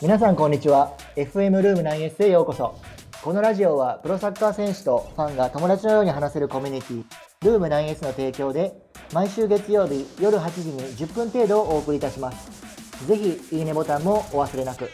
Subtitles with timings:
[0.00, 0.96] 皆さんこんにちは。
[1.16, 2.78] FM ルーム 9S へようこそ。
[3.20, 7.04] このラジオはプロサッカー選手とファンが友達のように話せるコミュニティ
[7.42, 8.72] ルーム 9S の提供で
[9.12, 13.08] 毎週月曜日夜8時に10分程度をお送りいたします。
[13.08, 14.88] ぜひいいねボタンもお忘れなく。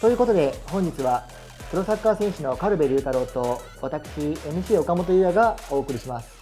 [0.00, 1.26] ということで本日は
[1.72, 6.35] プロサッカー選手のカルベ龍太郎と私 MC 岡本優也がお送りします。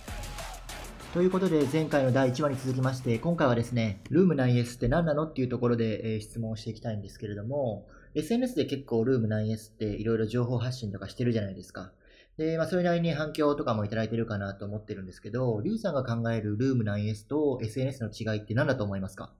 [1.14, 7.86] ということで、前回の第1話に続きまして、今回はですね、ルーム 9S って何なのっていうところで、え、質問をしていきたいんですけれども、
[8.16, 11.92] SNS で結構ルーム 9S っていろいろ情報発信とかしてるじゃないですか。
[12.36, 19.32] で、まあ、それなりに反響とかもいただいてるかなと思ってるんですけど、リュウさんが考えるルーム 9S と SNS の違いって何だと思いますか？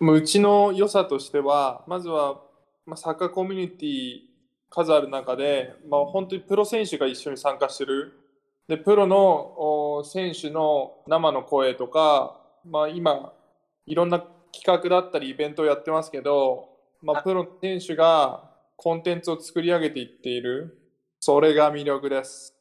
[0.00, 2.42] うちの良さとしては、まずは、
[2.86, 4.18] まあ、サッカーコミュニティ
[4.70, 8.12] 数ある中で、まあ、本当にプロ選手が一緒に参加してる
[8.68, 13.32] で、プロの選手の生の声とか、まあ今、
[13.86, 16.68] いろんな企画だったりイベントをやってますけど、
[17.02, 20.78] まあプロの選手がコンテンツを作り上げていっている、
[21.20, 22.54] それが魅力です。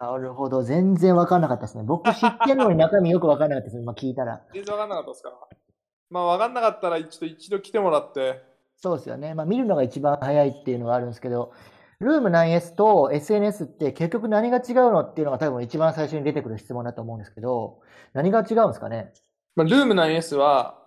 [0.00, 0.62] なるほど。
[0.62, 1.84] 全然わかんなかったですね。
[1.84, 3.82] 僕知ってるのに中身よくわかんなかったですね。
[3.82, 4.40] まあ聞いたら。
[4.54, 5.32] 全然わかんなかったですか？
[6.08, 8.42] まあわかんなかったら一度一度来てもらって。
[8.76, 9.34] そうですよね。
[9.34, 11.52] まあ見るのが一番早いっていうのがあるんですけど、
[12.00, 17.80] ルーム 9S と SNS って結局何が違うのっていうのが多分一番最初に出てくる質問だと思うんですけど、
[18.14, 19.12] 何が違うんですかね？
[19.54, 20.78] まあ、ルーム 9S は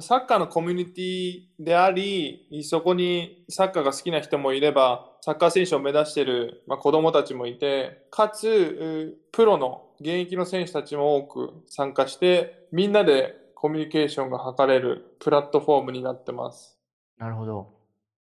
[0.00, 16.78] サッカーのコミュニティであり、そこにサッカーが好きな人もいれば、サッカー選手を目指している、まあ、子供たちもいて、かつ、プロの現役の選手たちも多く参加して、みんなでコミュニケーションが図れるプラットフォームになってます。
[17.18, 17.81] なるほど。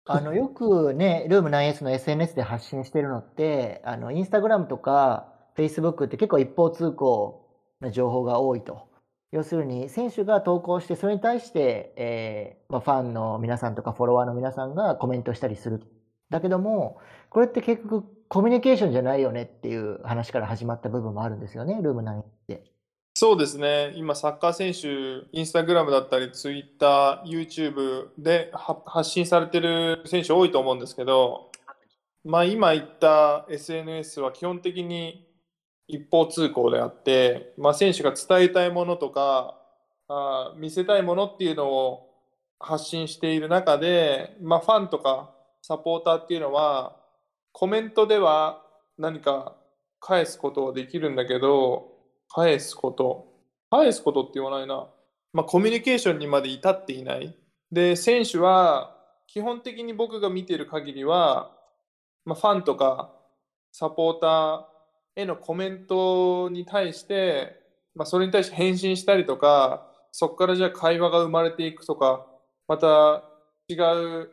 [0.04, 7.48] あの、よくね、ルーム 9S の SNS で発信してるのって、あの、インスタグラムとか、Facebook って結構一方通行
[7.80, 8.88] な情報が多いと。
[9.30, 15.82] 要するに、選手が投稿して、それに対して、えー、まあ、ファンの皆さんとかフォロワーの皆さんがコメントしたりする。
[16.30, 16.98] だけども、
[17.30, 22.71] これって結局コミュニケーションじゃないよねっていう話から始まった部分もあるんですよね、ルーム9って。
[23.22, 28.50] そうですね、今、サッカー選手、インスタグラムだったり、ツイッター、YouTube で
[28.84, 31.52] 発信されてる選手多いと思うんですけど、
[32.24, 35.24] まあ、今言った SNS は基本的に
[35.86, 39.56] 一方通行であって、まあ、選手が伝えたいものとか
[40.08, 42.10] あ、見せたいものっていうのを
[42.58, 45.30] 発信している中で、まあ、ファンとか
[45.62, 46.96] サポーターっていうのは、
[47.52, 48.64] コメントでは
[48.98, 49.54] 何か
[50.00, 51.91] 返すことはできるんだけど、
[52.34, 53.26] 返すこと。
[53.70, 54.88] 返すことって言わないな。
[55.32, 57.36] まあ、コミュニケーションにまで至っていない。
[57.70, 61.56] で、選手は、基本的に僕が見てる限りは、
[62.24, 63.12] まあ、ファンとか
[63.72, 67.60] サポーターへのコメントに対して、
[67.94, 72.26] まあ、それに対して返信したりとか、そこからじゃあ会話が生まれていくとか、
[72.68, 73.24] また
[73.68, 74.30] 違う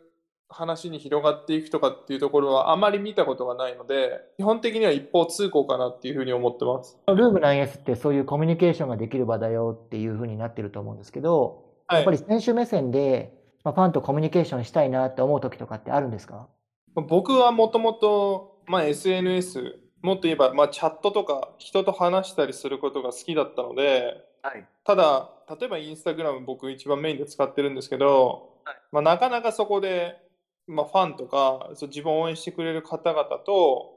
[0.50, 6.98] 話に広がっていくとかっていうところはあまり見たことがないので、基本的には一方通行かなっていうふうに思ってます。
[7.08, 13.34] ルーム 9S ってそういうコミュニケーションができる場だよっていうふうになってると思うんですけど、はい、やっぱり選手目線で、
[13.64, 16.48] まあ、ファンとコミュニケーションしたいなって思う時とかってあるんですか？
[16.96, 25.30] 僕はもともと、まあ、SNS、もっと言えば、まあ、チャットとか人と話したりすることが好きだったので、はい、ただ、
[25.60, 30.18] 例えばインスタグラム僕一番メインで使ってるんですけど、はい、まあ、なかなかそこで
[30.70, 33.92] まあ、ファンとかそう自分を応援してくれる方々と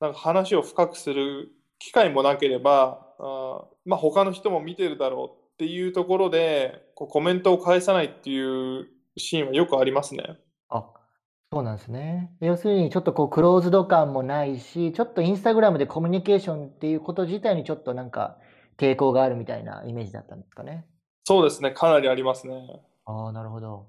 [0.00, 10.38] なんか話を深くする機会もなければあ、まあ、他の人も見てるだろうっていうところでこうコメントを返さないっていうシーンはよくありますね。
[10.68, 10.84] あ
[11.50, 12.30] そうなんですね。
[12.40, 18.36] 要するにちょっとこうクローズド感もないし、ちょっとインスタグラムでコミュニケーションっていうこと自体にちょっとなんか
[18.76, 20.84] 抵抗があるみたいなイメージだったんですかね。
[21.24, 22.82] そうですね、かなりありますね。
[23.06, 23.86] ああ、なるほど。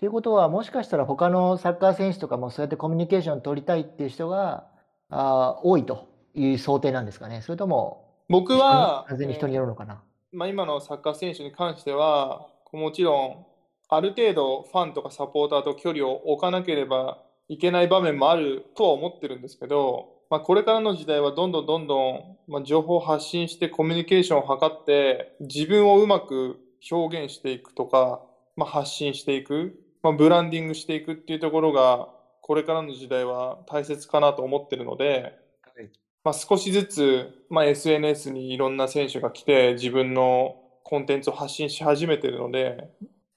[0.00, 4.66] ということは、もしかしたら他のサッカー選手とかもそうやってコミュニケーション取りたいっていう人が
[5.10, 7.42] あ多いという想定なんですかね。
[7.42, 10.02] それとも、僕は、完全に人によるのかな。
[10.32, 13.46] えー、まあ、今のサッカー選手に関しては、もちろん、
[13.90, 17.18] ある程度ファンとかサポーターと距離を置かなければ
[17.50, 26.58] いけない場面もあるとは思ってるんですけど、まあ、これからの時代はどんどんどんどん、まあ、情報を発信してコミュニケーションを図って自分をうまく
[26.90, 28.22] 表現していくとか、
[28.56, 32.08] まあ、発信していくまあ、ブランディングしていくっていうところが、
[32.40, 35.90] これからの時代は大切かなと思ってるので、はい、
[36.24, 42.90] まあ、少しずつ、まあ、SNS にいろんな選手が来て、自分のコンテンツを発信し始めてるので、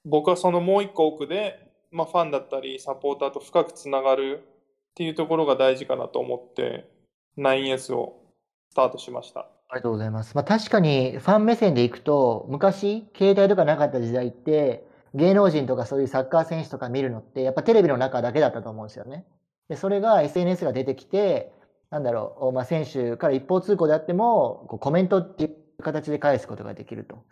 [0.04, 4.42] 僕はそのもう一個奥で、まあ、ファンだったり、サポーターと深くつながる
[4.90, 6.90] っていうところが大事かなと思って、
[7.38, 8.20] 9S を
[8.70, 9.40] スタートしました。
[9.40, 10.34] ありがとうございます。
[10.34, 19.24] まあ、確かにファン目線でいくと、昔、携帯とかなかった時代って、芸能人とかそういうサッカー選手とか見るのって、やっぱテレビの中だけだったと思うんですよね。
[19.68, 21.52] で、それが SNS が出てきて、
[21.90, 27.24] なんだろう、まあ、選手から一方通行であっても、こうコメントっていう形で返すことができると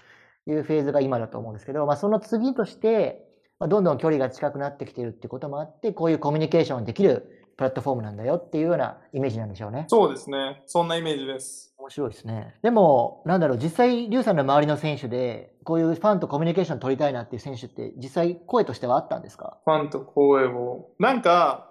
[0.46, 9.84] いうフェーズが今だと思うんですけど、まあ、その次として、まあ、どんどん距離が近くなってきてるってこともあって、こういうコミュニケーションできるプラットフォームなんだよっていうようなイメージなんでしょうね。
[9.86, 10.64] そうですね。
[10.66, 11.72] そんなイメージです。
[11.78, 12.56] 面白いですね。
[12.60, 19.58] でも、なんだろう、実際、リュウさんの周りの選手で、こういうファンとコミュニケーション取りたいなっていう選手って、実際、声としてはあったんですか？
[19.64, 20.88] ファンと声を。
[20.98, 21.70] なんか、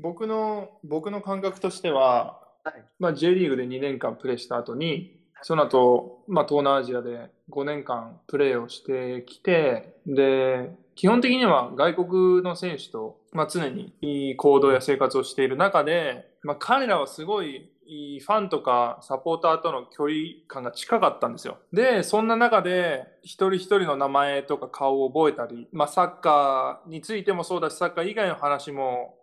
[0.00, 20.16] 僕の、僕の感覚としては、はい、まあ、J リーグで2年間プレーした後に、その後、まあ、東南アジアで5年間プレーをしてきて、で、基本的には外国の選手と、まあ、常にいい行動や生活をしている中で、まあ、彼らはすごいファンとかサポーターとの距離
[20.48, 21.58] 感が近かったんですよ。
[21.72, 29.18] で、そんな中で一人一人の名前とか顔を覚えたり、まあ、サッカーについてもそうだし、サッカー以外の話も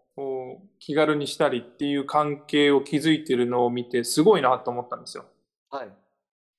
[0.80, 5.26] 気軽にしたりっていう関係を築いてるのを見てすごいなと思ったんですよ。
[5.72, 5.90] はい。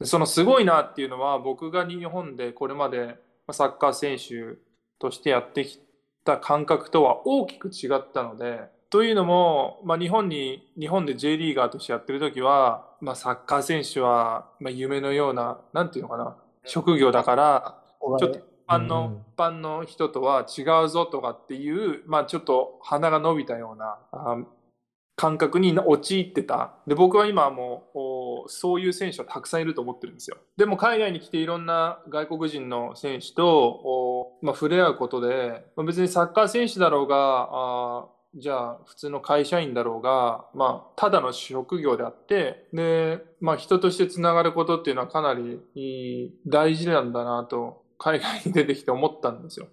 [0.02, 3.16] そのすごいなっていうのは僕が日本でこれまで
[3.52, 4.58] サッカー選手
[4.98, 5.80] としてやってき
[6.24, 8.60] た感覚とは大きく違ったので、
[8.90, 17.82] というのも、まあ、日本に、日本で J リーガーとしてやってる時は、まあ、サッカー選手は、まあ、夢のような、なんていうのかな、職業だから、
[18.20, 23.98] ちょっと一般の、一般の人とは違うぞとかっていう、まあ、ちょっと鼻が伸びたような、
[25.16, 26.74] 感覚に陥ってた。
[26.86, 30.36] で、僕は今はもう、そういう選手はたくさんいると思ってるんですよ。
[30.56, 49.68] でも海外に来ていろんな外国人の選手と、まあ、触れ合うことで、まあ、別にサッカー選手だろうが、あじゃあ普通の会社員だろうが、まあ、ただの職業であって、で、まあ、人としてつながることっていうのはかなり大事なんだなと、海外に出てきて思ったんですよ。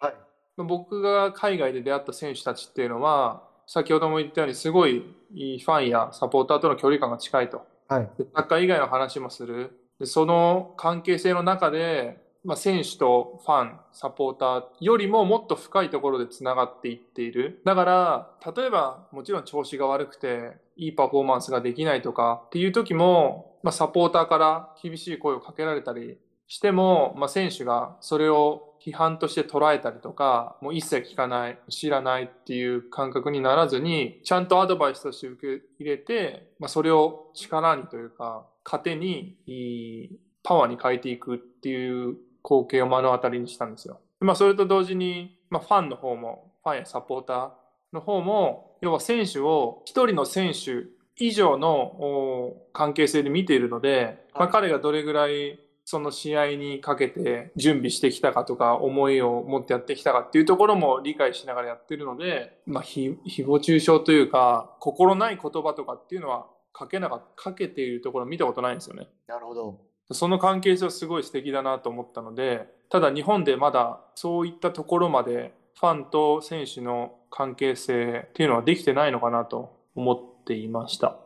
[0.00, 0.14] はい。
[0.56, 7.64] 僕が海外で出会った選手たちっていうのは、先ほども言ったように、すごいいいファンやサポーターとの距離感が近いと。
[7.86, 8.10] はい。
[8.34, 9.70] サッカー以外の話もする。
[10.00, 17.62] でその関係性の中で、まあ、選手とファン、サポーターよりももっと深いところで繋がっていっている。
[17.64, 26.18] だから、例えば、もちろん調子が悪くて、いいパフォーマンスができないとかっていう時も、まあ、サポーターから厳しい声をかけられたり
[26.50, 44.00] しても、まあ、選手がそれを批判として捉えたりとか、もう一切聞かない、知らないっていう感覚にならずに、ちゃんとアドバイスとして受け入れて、まあ、それを力にというか、糧に、パワーに変えていくっていう光景を目の当たりにしたんですよ。
[44.18, 47.50] まあ、それと同時に、まあ、ファンの方も、ファンやサポーター
[47.92, 50.86] の方も、要は選手を一人の選手
[51.16, 55.60] 以上の関係性で見ているので、まあ、彼がどれぐらい
[55.90, 69.08] その試合にかけて準備してきたかとか、思いを持ってやってきたかっていうところも理解しながらやってるので、まあ、ひ、誹謗中傷というか、心ない言葉とかっていうのはかけなかかけているところ見たことないんですよね。
[69.26, 69.80] なるほど。
[70.12, 81.16] その関係性はすごい素敵だなと思ったので、ただ日本でまだそういったところまでファンと選手の関係性っていうのはできてないのかなと思っていました。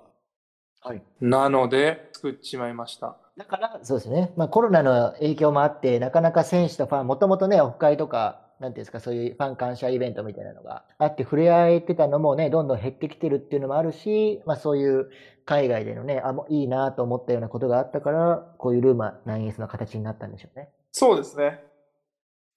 [0.81, 1.03] はい。
[1.21, 3.19] なので、作っちまいました。
[3.37, 4.33] だから、そうですね。
[4.37, 15.11] まあコロナの影響もあって、なかなか選手とファン、もともとね、オフ会とか、なんていうんですか、そういうファン感謝イベントみたいなのがあって、触れ合えてたのもね、どんどん減ってきてるっていうのもあるし、まあそういう
[15.45, 20.71] 海外でのね、あ、もういいなと思ったようなことがあったから、こういうルーマ 9S の形になったんでしょうね。
[20.93, 21.61] そうですね。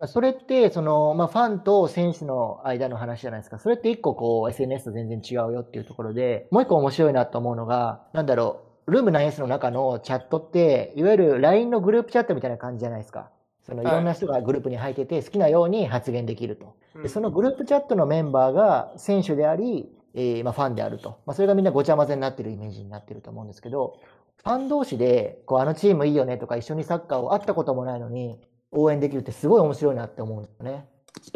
[0.06, 3.58] それって、その、まあ、ファンと選手の間の話じゃないですか。
[3.58, 13.30] それって一個こう、SNS と全然違うよっていうところで、もう一個面白いなと思うのが、なんだろう、ルーム 9S の中のチャットって、いわゆる LINE のグループチャットみたいな感じじゃないですか。
[13.64, 16.76] そのいろんな人がグループに入ってて、好きなように発言できると。
[17.02, 21.20] でそのグループチャットのメンバーが選手であり、えー、まあファンであると。
[21.26, 24.00] まあ、それがみんなごちゃ混ぜになってるイメージになってると思うんですけど、
[24.38, 28.40] ファン同士で、こう、あのチームいいよねとか、一緒にサッカーを会ったこともないのに、
[28.72, 30.88] 応援できるってすごい面白いなって思うんですよね。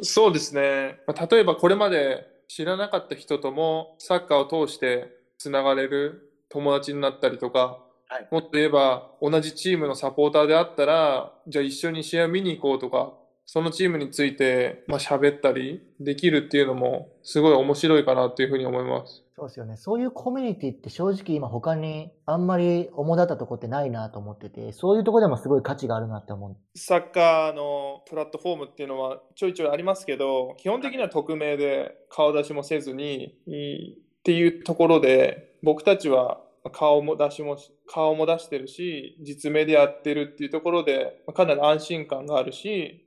[0.04, 1.00] そうですね。
[1.30, 13.14] 例えばこれまで知らなかった人ともサッカーを通してつながれる友達になったりとか、はい、もっと言えば、同じチームのサポーターであったら、じゃあ一緒に試合見に行こうとか、
[13.46, 19.24] そのチームについて、まあ、喋ったりできるっていうのも、すごい面白いかなっていうふうに思います。
[19.36, 19.76] そうですよね。
[19.76, 26.58] そういうコミュニティって正直今他にあんまり主だったとこってないなと思ってて、そういうとこでもすごい価値があるなって思う。
[26.78, 33.36] サッカーのプラットフォームっていうのはちょいちょいありますけど、基本的には匿名で顔出しもせずに、
[34.20, 36.42] っていうところで、僕たちは
[36.72, 43.06] 顔も出しも、顔も出してるし、実名でやってるっていうところで、かなり安心感があるし、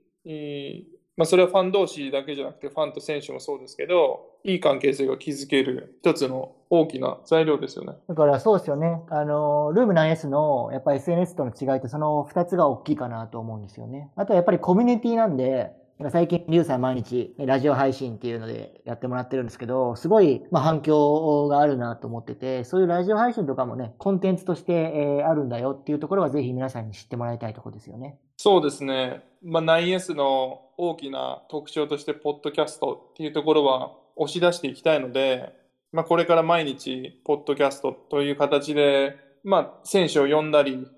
[1.16, 7.94] まあ、それはファン同士だけじゃなくて、ファンと選手もそうですけど、いい関係性が築ける一つの大きな材料ですよね。
[8.08, 9.00] だからそうですよね。
[9.08, 14.10] あの、ルーム 9S のやっぱ SNS との違いってその2つが大きいかなと思うんですよね。
[14.16, 15.70] あとはやっぱりコミュニティなんで、
[16.10, 28.18] 最近、リュウさん毎日、ラジオ配信っていうのでやってもらってるんですけど、すごい、ま、反響があるなと思ってて、そういうラジオ配信とかもね、コンテンツとして、え、あるんだよっていうところは、ぜひ皆さんに知ってもらいたいところですよね。
[28.36, 29.22] そうですね。
[29.44, 35.54] まあ、9S の大きな特徴として、ポッドキャストっていうところは押し出していきたいので、
[35.92, 40.88] まあ、これから毎日、ポッドキャストという形で、まあ、選手を呼んだり、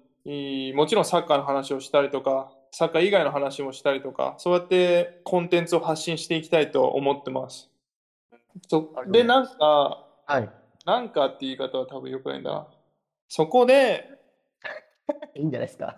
[0.75, 7.71] もちろんサッカーの話をしたりとか、サッカー以外の話もしたりとか、そうやってコンテンツを発信していきたいと思ってます。
[8.69, 10.51] そで、なんか、はい。
[10.85, 12.69] なんかって言い方は多分よくないんだ
[13.29, 14.09] そこで、
[15.35, 15.97] いいんじゃないですか。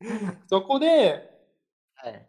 [0.48, 1.30] そこで、
[1.94, 2.26] はい。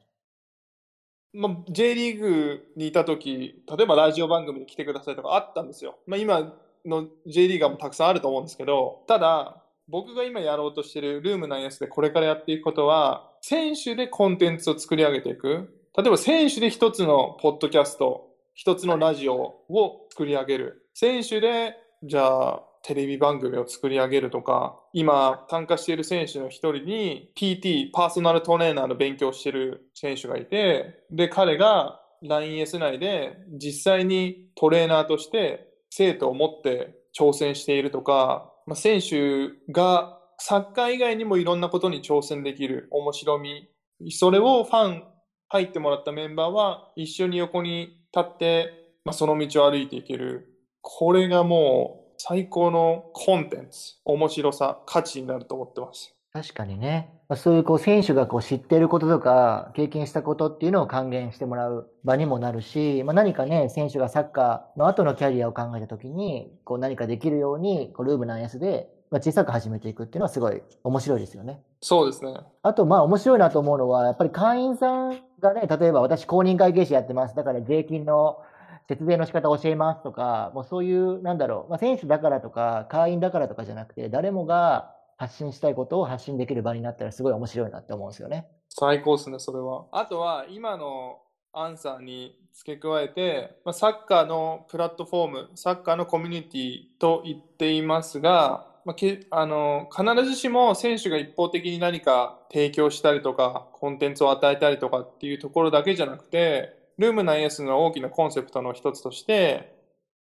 [1.34, 5.98] まあ、J リーグにいた時例えばラジオ番組に来てくださいとかあったんですよ。
[6.06, 6.54] まあ、今
[6.86, 9.61] の J リーガーもたくさんあると思うんですけど、ただ、
[9.92, 15.78] 僕が今やろうとしてるルーム9 s でこれからやっていくことは、選手でコンテンツを作り上げていく。
[15.98, 20.88] 例えば選手で一つのポッドキャスト、一つのラジオを作り上げる。
[20.94, 43.70] 選手で、じゃあ、テレビ番組を作り上げるとか、今参加している選手の一人に PT、パーソナルトレーナーの勉強してる選手がいて、で、彼が LINES 内で実際にトレーナーとして生徒を持って挑戦しているとか、まあ、選手がサッカー以外にもいろんなことに挑戦できる面白み、
[44.12, 45.04] それをファン
[45.50, 48.74] 入ってもらったメンバーは一緒に横に立って、
[49.06, 50.48] まあ、その道を歩いていける。
[50.82, 56.16] これがもう最高のコンテンツ、面白さ、価値になると思ってます。
[56.34, 57.14] 確かにね。
[57.36, 71.62] そういうこう選手がこう知っていることとか経験したことっていうのを還元してもらう場にもなるし、まあ、何かね、選手がサッカーの後のキャリアを考えたときに、こう何かできるように、こうルームなんやすでまあ、小さく始めていくっていうのはすごい面白いですよね。
[71.82, 72.34] そうですね。
[72.64, 77.36] あと、まあ面白いなと思うのは、やっぱり会員さんがね、例えば私公認会計士やってます。
[77.36, 78.42] だから税金の
[78.88, 88.48] 節税の仕方教えますとか、もうそういう、なんだろう、まあ、選手だからとか、会員だからとかじゃなくて、誰もが発信したいことを発信できる場になったらすごい面白いなって思うんですよね。
[88.70, 89.86] 最高ですね、それは。
[89.92, 91.20] あとは、今の
[91.54, 109.76] アンサーに付け加えて、ま、サッカーのプラットフォーム、サッカーのコミュニティと言っていますが、まあ、けあの必ずしも選手が一方的に何か提供したりとかコンテンツを与えたりとかっていうところだけじゃなくてルームナイエスの大きなコンセプトの一つとして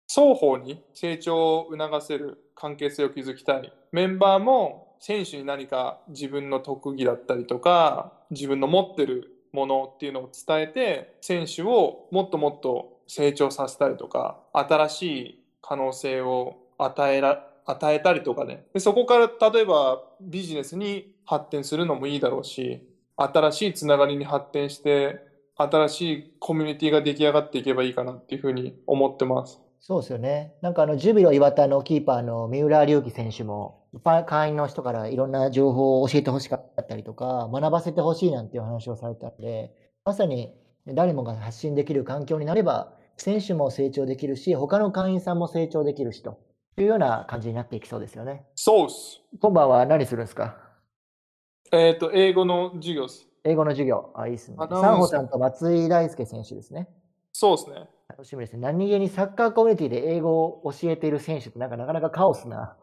[0.08, 22.82] 双方に成長を促せる関係性を築きたいメンバーも選手に何か自分の特技だったりとか自分の持ってるものっていうのを伝えて選手をもっともっと成長させたりとか新しい可能性を与えら与えたりとかねでそこから例えばビジネスに発展するのもいいだろうし
[23.18, 25.20] 新しいつながりに発展して
[25.58, 29.60] 新しいコミュニティが出来上がっていけばいいかなっていうふうに思ってます。
[29.80, 30.56] そうですよね。
[30.62, 33.88] なんかあの、ジュビロ磐田のキーパーの三浦龍樹選手も、
[34.26, 40.54] 会員の人からいろんな情報を教えてほしかったりとか、学ばせてほしいなんていう話をされたんで、まさに
[40.88, 46.40] 誰もが発信できる環境になれば、選手も成長できるし、他の会員さんも成長できるしと。
[46.80, 48.46] いうような感じになっていきそうですよね。
[48.54, 49.20] そうっす。
[49.40, 50.58] 今晩は何するんですか？
[51.72, 53.28] えっ、ー、と、英語の授業です。
[53.44, 54.12] 英語の授業。
[54.16, 54.58] あ、いいですね。
[54.60, 56.88] サンホさんと松井大輔選手ですね。
[57.40, 57.88] そうですね。
[58.10, 58.60] 楽しみですね。
[58.62, 62.76] 何気にサッカーコミュニティで英語を教えている選手ってなんかなかなかカオスな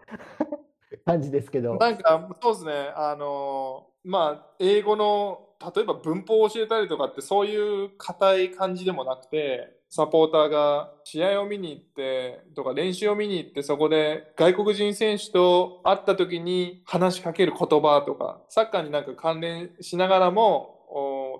[1.05, 1.75] 感じですけど。
[1.75, 2.93] なんか、そうですね。
[2.95, 5.41] あの、まあ、英語の、
[5.75, 20.74] 例えば文法を教えたりとかってそういう硬い感じでもなくて、サポーターが試合を見に行ってとか練習を見に行ってそこで外国人選手と会った時に話しかける言葉とかサッカーになんか関連しながらも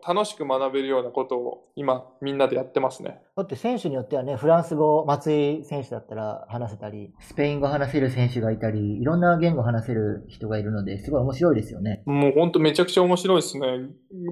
[0.07, 3.23] 楽しく学べるようなことを今みんなでやってますね。
[3.37, 12.03] だって選手によってはね、フランス語、松井選手だったら話せたり、スペイン語話せる選手がいたり、いろんな言語話せる人がいるので、すごい面白いですよね。
[12.05, 13.67] もう本当めちゃくちゃ面白いですね。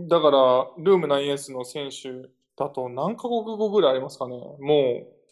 [0.09, 4.59] だから、ルーム 9S の選手だと何カ国語ぐらいありますかねも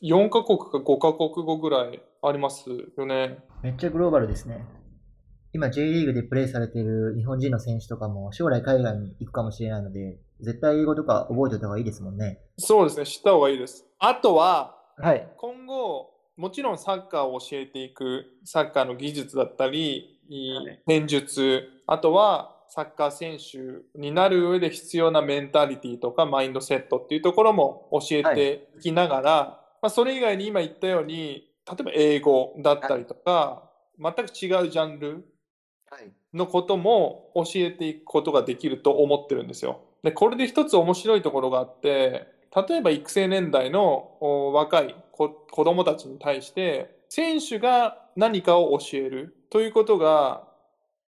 [0.02, 2.64] う4カ国か5カ国語ぐらいあります
[2.97, 3.38] よね。
[3.62, 4.64] めっちゃグローバルですね。
[5.52, 12.40] 今 J リーグでプレーされている日本人の選手とかも将来海外に行くかもしれないので、絶対英語とか覚えておいた方がいいですもんね。
[12.59, 13.87] そうですね、知った方がいいです。
[13.99, 20.20] あとは、はい、今後、もちろんサッカーを教えていく、サッカーの技術だったり、
[20.87, 29.47] 戦術、あとはサッカー選手になる上で必要なメンタリティとかマインドセットっていうところも教えていきながら、はい、
[29.82, 35.25] まあ、それ以外に今言ったように例えば英語だったりとか、全く違うジャンル
[36.32, 39.80] のことも教えていくことができると思ってるんですよ。
[40.02, 42.26] でこれで一つ面白いところがあって
[42.69, 44.16] 例えば育成年代の
[44.52, 45.28] 若い子
[45.64, 50.45] 供たちに対して選手が何かを教えるということが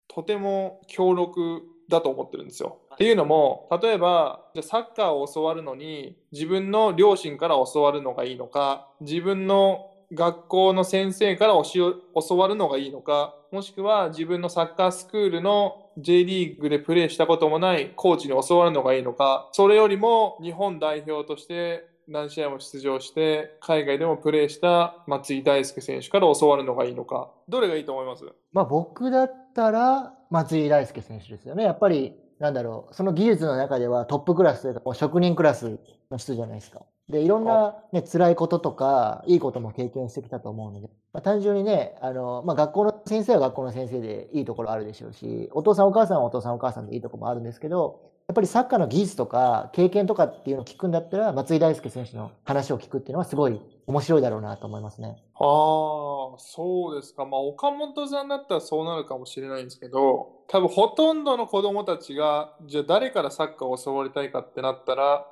[0.08, 2.78] とても強力だと思ってるんですよ。
[2.94, 28.24] っていうのも例えばじゃサッカーを教わるのに自分の両親から教わるのがいいのか自分の学校の先生から教わるのがいいのかもしくは自分のサッカースクールの J リーグでプレーしたこともないコーチに教わるのがいいのかそれよりも日本代表として何試合も出場して海外でもプレーした松井大輔選手から教わるのがいいのかどれがいいと思います？
[28.52, 31.62] まあ僕だったら松井大輔選手ですよね。
[31.64, 35.78] やっぱりなんだろうその技術の中ではトップクラスというか職人クラス
[36.10, 36.80] の人じゃないですか。
[37.08, 55.22] でいろんな、ね、辛いこととかいいことも経験してきたと思うので、まあ、単純にねあの、まあ、学校の先生は学校の先生でいいところあるでしょうしお父さんお母さんはお父さんお母さんでいいところもあるんですけどやっぱりサッカーの技術とか経験とかっていうのを聞くんだったら、松井大輔選手の話を聞くっていうのはすごい面白いだろうなと思いますね。
[55.34, 57.26] ああ、そうですか。
[57.26, 65.26] まあ、岡本さんだったらそうなるかもしれないんですけど、多分ほとんどの子供たちが、じゃあ誰からサッカーを教わりたいかってなったら、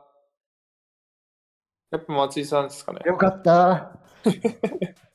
[1.90, 3.00] やっぱ松井さんですかね。
[3.06, 3.98] よかった。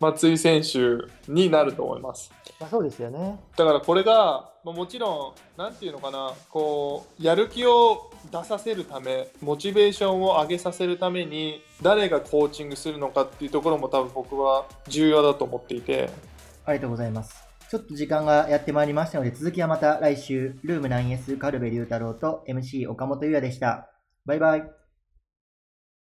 [0.00, 2.32] 松井選手になると思います。
[2.60, 3.40] まあ、そうですよね。
[3.56, 16.10] だからこれが、まあ、もちろん、なんていうのかな、こう、やる気を出させるため、モチベーションを上げさせるために、誰がコーチングするのかっていうところも多分僕は重要だと思っていて。
[16.64, 17.48] ありがとうございます。
[17.70, 23.90] ちょっと時間がやってまいりましたので、続きはまた来週、ルーム 9S カルベ龍太郎と MC 岡本優也でした。
[24.24, 24.87] バイバイ。